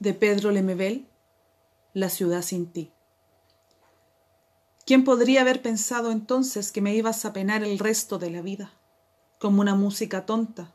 [0.00, 1.08] de Pedro Lemebel,
[1.92, 2.92] La ciudad sin ti.
[4.86, 8.72] ¿Quién podría haber pensado entonces que me ibas a penar el resto de la vida?
[9.40, 10.72] Como una música tonta,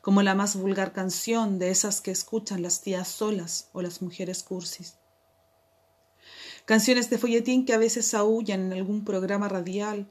[0.00, 4.42] como la más vulgar canción de esas que escuchan las tías solas o las mujeres
[4.42, 4.96] cursis.
[6.64, 10.10] Canciones de folletín que a veces aullan en algún programa radial,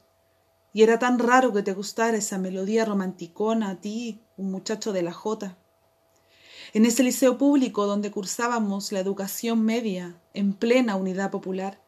[0.72, 5.04] y era tan raro que te gustara esa melodía romanticona a ti, un muchacho de
[5.04, 5.58] la jota
[6.74, 11.80] en ese liceo público donde cursábamos la educación media en plena unidad popular.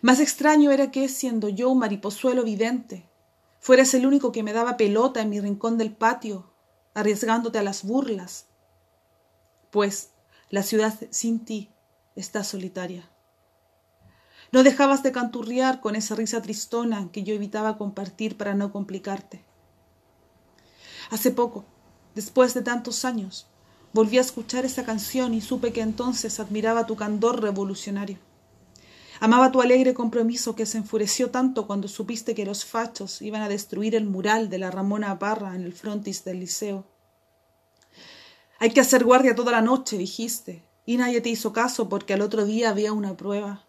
[0.00, 3.08] Más extraño era que, siendo yo un mariposuelo vidente,
[3.58, 6.52] fueras el único que me daba pelota en mi rincón del patio,
[6.94, 8.46] arriesgándote a las burlas.
[9.70, 10.10] Pues
[10.48, 11.70] la ciudad sin ti
[12.14, 13.08] está solitaria.
[14.52, 19.44] No dejabas de canturriar con esa risa tristona que yo evitaba compartir para no complicarte.
[21.10, 21.64] Hace poco,
[22.14, 23.46] después de tantos años,
[23.92, 28.18] volví a escuchar esa canción y supe que entonces admiraba tu candor revolucionario.
[29.20, 33.48] Amaba tu alegre compromiso que se enfureció tanto cuando supiste que los fachos iban a
[33.48, 36.84] destruir el mural de la Ramona Parra en el frontis del liceo.
[38.58, 42.20] Hay que hacer guardia toda la noche, dijiste, y nadie te hizo caso porque al
[42.20, 43.64] otro día había una prueba.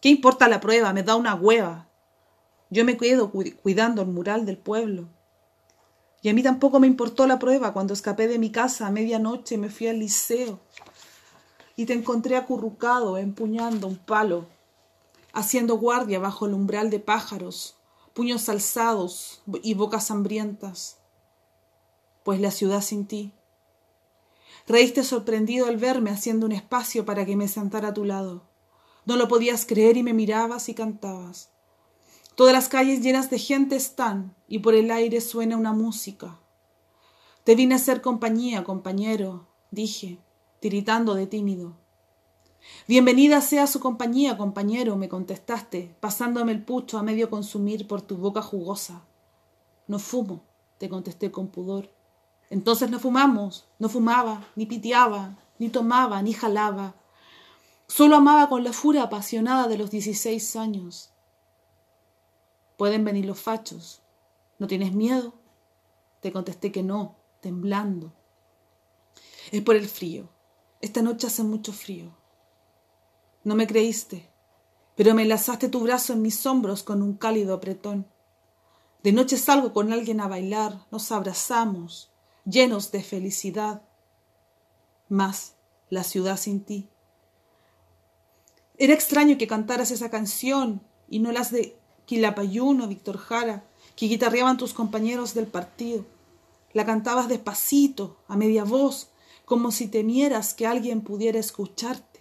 [0.00, 0.92] ¿Qué importa la prueba?
[0.92, 1.88] Me da una hueva.
[2.68, 5.08] Yo me quedo cuidando el mural del pueblo.
[6.24, 9.58] Y a mí tampoco me importó la prueba cuando escapé de mi casa a medianoche
[9.58, 10.58] me fui al liceo.
[11.76, 14.46] Y te encontré acurrucado, empuñando un palo,
[15.34, 17.76] haciendo guardia bajo el umbral de pájaros,
[18.14, 20.96] puños alzados y bocas hambrientas.
[22.22, 23.34] Pues la ciudad sin ti.
[24.66, 28.44] Reíste sorprendido al verme haciendo un espacio para que me sentara a tu lado.
[29.04, 31.50] No lo podías creer y me mirabas y cantabas.
[32.34, 36.40] Todas las calles llenas de gente están y por el aire suena una música.
[37.44, 40.18] Te vine a hacer compañía, compañero, dije,
[40.58, 41.76] tiritando de tímido.
[42.88, 48.16] Bienvenida sea su compañía, compañero, me contestaste, pasándome el pucho a medio consumir por tu
[48.16, 49.02] boca jugosa.
[49.86, 50.42] No fumo,
[50.78, 51.88] te contesté con pudor.
[52.50, 56.96] Entonces no fumamos, no fumaba, ni piteaba, ni tomaba, ni jalaba.
[57.86, 61.13] Solo amaba con la furia apasionada de los dieciséis años.
[62.76, 64.02] Pueden venir los fachos.
[64.58, 65.34] ¿No tienes miedo?
[66.20, 68.12] Te contesté que no, temblando.
[69.52, 70.28] Es por el frío.
[70.80, 72.16] Esta noche hace mucho frío.
[73.42, 74.30] No me creíste,
[74.96, 78.06] pero me enlazaste tu brazo en mis hombros con un cálido apretón.
[79.02, 82.10] De noche salgo con alguien a bailar, nos abrazamos,
[82.44, 83.82] llenos de felicidad.
[85.08, 85.56] Más
[85.90, 86.88] la ciudad sin ti.
[88.78, 93.64] Era extraño que cantaras esa canción y no las de Quilapayuno, Víctor Jara,
[93.96, 96.04] que guitarreaban tus compañeros del partido.
[96.72, 99.10] La cantabas despacito, a media voz,
[99.44, 102.20] como si temieras que alguien pudiera escucharte.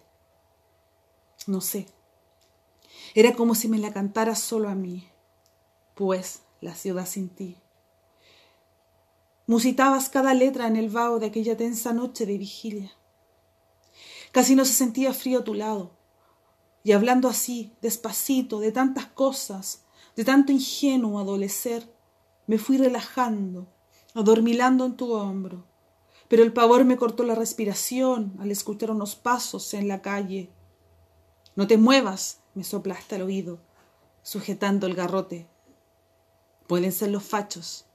[1.47, 1.87] No sé.
[3.15, 5.07] Era como si me la cantaras solo a mí,
[5.95, 7.57] pues la ciudad sin ti.
[9.45, 12.91] Musitabas cada letra en el vaho de aquella tensa noche de vigilia.
[14.31, 15.91] Casi no se sentía frío a tu lado,
[16.83, 19.85] y hablando así, despacito, de tantas cosas,
[20.15, 21.89] de tanto ingenuo adolecer,
[22.45, 23.67] me fui relajando,
[24.13, 25.65] adormilando en tu hombro.
[26.27, 30.51] Pero el pavor me cortó la respiración al escuchar unos pasos en la calle.
[31.55, 33.59] No te muevas, me soplaste al oído,
[34.21, 35.47] sujetando el garrote.
[36.67, 37.85] Pueden ser los fachos.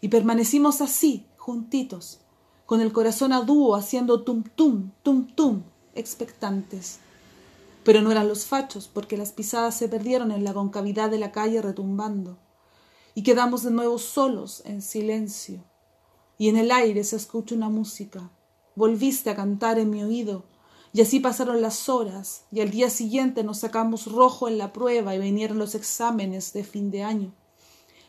[0.00, 2.20] Y permanecimos así, juntitos,
[2.66, 5.62] con el corazón a dúo haciendo tum tum, tum tum,
[5.94, 7.00] expectantes.
[7.84, 11.32] Pero no eran los fachos, porque las pisadas se perdieron en la concavidad de la
[11.32, 12.38] calle retumbando.
[13.14, 15.64] Y quedamos de nuevo solos, en silencio.
[16.38, 18.30] Y en el aire se escucha una música.
[18.74, 20.44] Volviste a cantar en mi oído.
[20.94, 25.14] Y así pasaron las horas, y al día siguiente nos sacamos rojo en la prueba
[25.14, 27.32] y vinieron los exámenes de fin de año.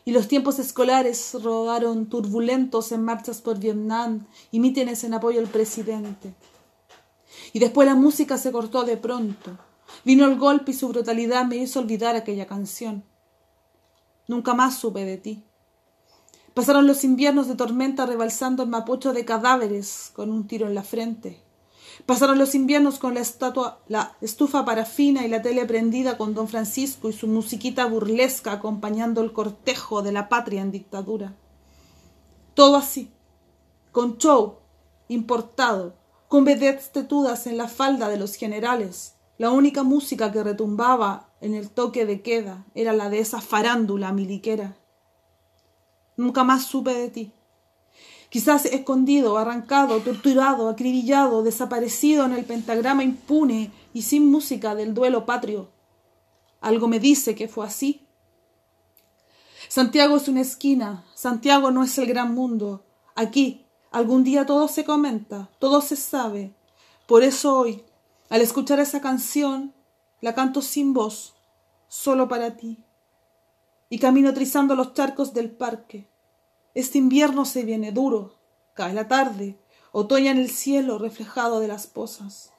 [0.04, 5.46] Y los tiempos escolares rodaron turbulentos en marchas por Vietnam y mítines en apoyo al
[5.46, 6.34] presidente.
[7.54, 9.56] Y después la música se cortó de pronto.
[10.04, 13.04] Vino el golpe y su brutalidad me hizo olvidar aquella canción.
[14.28, 15.44] Nunca más supe de ti.
[16.54, 20.82] Pasaron los inviernos de tormenta rebalsando el mapocho de cadáveres con un tiro en la
[20.82, 21.42] frente.
[22.06, 26.48] Pasaron los inviernos con la estatua, la estufa parafina y la tele prendida con don
[26.48, 31.34] Francisco y su musiquita burlesca acompañando el cortejo de la patria en dictadura.
[32.54, 33.10] Todo así,
[33.90, 34.58] con show
[35.08, 35.96] importado,
[36.28, 39.13] con vedettes tetudas en la falda de los generales.
[39.36, 44.12] La única música que retumbaba en el toque de queda era la de esa farándula
[44.12, 44.76] miliquera.
[46.16, 47.32] Nunca más supe de ti.
[48.30, 55.24] quizás escondido, arrancado, torturado, acribillado, desaparecido en el pentagrama impune y sin música del duelo
[55.24, 55.68] patrio.
[56.60, 58.06] Algo me dice que fue así.
[59.68, 62.84] Santiago es una esquina, Santiago no es el gran mundo.
[63.14, 66.52] Aquí, algún día todo se comenta, todo se sabe.
[67.06, 67.84] Por eso hoy,
[68.30, 69.74] al escuchar esa canción,
[70.20, 71.34] la canto sin voz,
[71.88, 72.82] solo para ti.
[73.90, 76.08] Y camino trizando los charcos del parque.
[76.74, 78.34] Este invierno se viene duro,
[78.72, 79.58] cae la tarde,
[79.92, 82.50] otoña en el cielo reflejado de las pozas.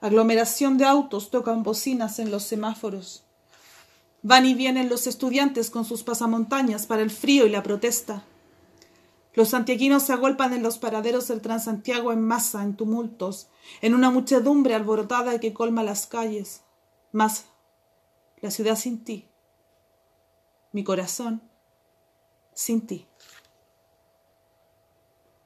[0.00, 3.24] Aglomeración de autos tocan bocinas en los semáforos.
[4.22, 8.24] Van y vienen los estudiantes con sus pasamontañas para el frío y la protesta.
[9.34, 13.48] Los santiaguinos se agolpan en los paraderos del Transantiago en masa, en tumultos,
[13.80, 16.62] en una muchedumbre alborotada que colma las calles.
[17.12, 17.46] Mas
[18.40, 19.28] la ciudad sin ti,
[20.72, 21.42] mi corazón
[22.54, 23.09] sin ti.